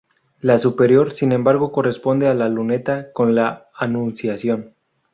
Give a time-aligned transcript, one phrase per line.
[0.39, 4.73] La superior, sin embargo, corresponde a la luneta, con la Anunciación.